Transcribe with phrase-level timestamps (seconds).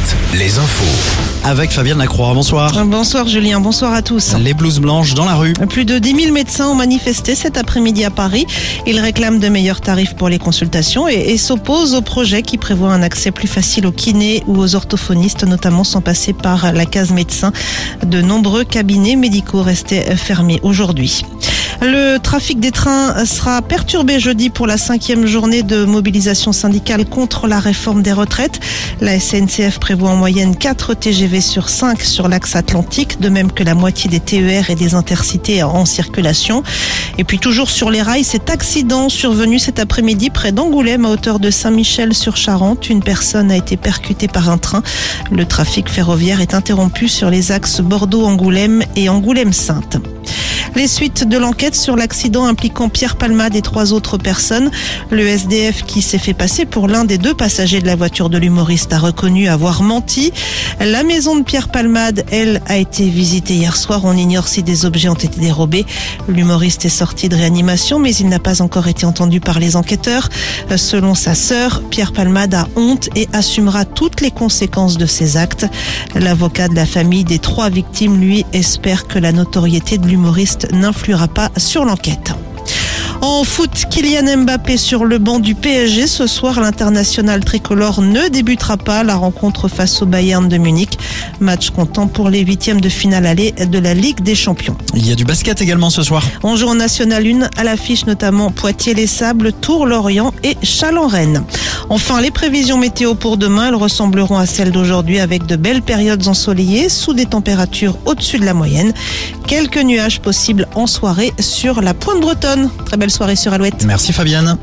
[0.00, 1.20] Alouette, les infos.
[1.44, 2.72] Avec Fabienne Lacroix, bonsoir.
[2.84, 4.34] Bonsoir Julien, bonsoir à tous.
[4.38, 5.52] Les blouses blanches dans la rue.
[5.68, 8.46] Plus de 10 000 médecins ont manifesté cet après-midi à Paris.
[8.86, 12.92] Ils réclament de meilleurs tarifs pour les consultations et, et s'opposent au projet qui prévoit
[12.92, 17.10] un accès plus facile aux kinés ou aux orthophonistes, notamment sans passer par la case
[17.10, 17.52] médecin.
[18.04, 21.24] De nombreux cabinets médicaux restaient fermés aujourd'hui.
[21.82, 27.46] Le trafic des trains sera perturbé jeudi pour la cinquième journée de mobilisation syndicale contre
[27.46, 28.60] la réforme des retraites.
[29.00, 33.64] La SNCF prévoit en moyenne 4 TGV sur 5 sur l'axe atlantique, de même que
[33.64, 36.62] la moitié des TER et des intercités en circulation.
[37.16, 41.40] Et puis toujours sur les rails, cet accident survenu cet après-midi près d'Angoulême à hauteur
[41.40, 42.90] de Saint-Michel sur Charente.
[42.90, 44.82] Une personne a été percutée par un train.
[45.32, 49.96] Le trafic ferroviaire est interrompu sur les axes Bordeaux-Angoulême et Angoulême-Sainte.
[50.76, 54.70] Les suites de l'enquête sur l'accident impliquant Pierre Palmade et trois autres personnes.
[55.10, 58.38] Le SDF qui s'est fait passer pour l'un des deux passagers de la voiture de
[58.38, 60.32] l'humoriste a reconnu avoir menti.
[60.80, 64.02] La maison de Pierre Palmade, elle, a été visitée hier soir.
[64.04, 65.84] On ignore si des objets ont été dérobés.
[66.28, 70.28] L'humoriste est sorti de réanimation, mais il n'a pas encore été entendu par les enquêteurs.
[70.76, 75.66] Selon sa sœur, Pierre Palmade a honte et assumera toutes les conséquences de ses actes.
[76.14, 81.28] L'avocat de la famille des trois victimes, lui, espère que la notoriété de l'humoriste n'influera
[81.28, 82.32] pas sur l'enquête.
[83.22, 86.06] En foot, Kylian Mbappé sur le banc du PSG.
[86.06, 90.98] Ce soir, l'international tricolore ne débutera pas la rencontre face au Bayern de Munich.
[91.38, 94.76] Match comptant pour les huitièmes de finale aller de la Ligue des Champions.
[94.94, 96.22] Il y a du basket également ce soir.
[96.42, 101.44] On joue en National 1 à l'affiche notamment Poitiers-les Sables, Tours-Lorient et Chalon-Rennes.
[101.90, 106.26] Enfin, les prévisions météo pour demain, elles ressembleront à celles d'aujourd'hui avec de belles périodes
[106.28, 108.94] ensoleillées sous des températures au-dessus de la moyenne.
[109.48, 112.70] Quelques nuages possibles en soirée sur la pointe bretonne.
[112.86, 113.84] Très belle soirée sur Alouette.
[113.84, 114.56] Merci Fabienne.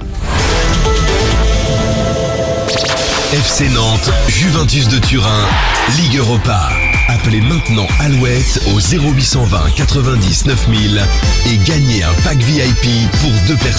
[3.34, 5.46] FC Nantes, Juventus de Turin,
[5.98, 6.70] Ligue Europa.
[7.10, 11.02] Appelez maintenant Alouette au 0820 90 9000
[11.48, 13.78] et gagnez un pack VIP pour deux personnes.